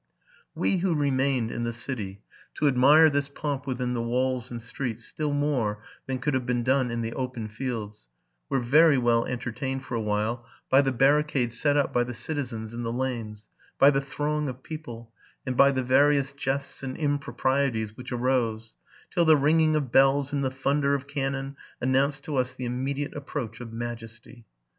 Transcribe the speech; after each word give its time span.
We 0.55 0.77
who 0.77 0.95
remained 0.95 1.51
in 1.51 1.63
the 1.63 1.71
city, 1.71 2.23
to 2.55 2.67
admire 2.67 3.07
this 3.07 3.27
pomp 3.29 3.67
within 3.67 3.93
the 3.93 4.01
walls 4.01 4.49
and 4.49 4.59
streets 4.59 5.05
still 5.05 5.31
more 5.31 5.83
than 6.07 6.17
could 6.17 6.33
have 6.33 6.47
been 6.47 6.63
done 6.63 6.89
in 6.89 7.03
the 7.03 7.13
open 7.13 7.47
fields, 7.47 8.07
were 8.49 8.59
very 8.59 8.97
well 8.97 9.25
entertained 9.25 9.85
for 9.85 9.93
a 9.93 10.01
while 10.01 10.43
by 10.71 10.81
the 10.81 10.91
barricade 10.91 11.53
set 11.53 11.77
up 11.77 11.93
by 11.93 12.03
the 12.03 12.15
citizens 12.15 12.73
in 12.73 12.81
the 12.81 12.91
lanes, 12.91 13.47
by 13.77 13.91
the 13.91 14.01
throng 14.01 14.49
of 14.49 14.63
people, 14.63 15.13
and 15.45 15.55
by 15.55 15.69
the 15.71 15.83
various 15.83 16.33
jests 16.33 16.81
and 16.81 16.97
improprieties 16.97 17.91
w 17.91 18.03
hich 18.03 18.11
arose, 18.11 18.73
till 19.11 19.23
the 19.25 19.37
ringing 19.37 19.75
of 19.75 19.91
bells 19.91 20.33
and 20.33 20.43
the 20.43 20.49
thunder 20.49 20.95
of 20.95 21.05
cannon 21.05 21.55
announced 21.79 22.23
to 22.23 22.37
us 22.37 22.55
the 22.55 22.65
immediate 22.65 23.15
approach 23.15 23.59
of 23.61 23.71
majesty. 23.71 24.45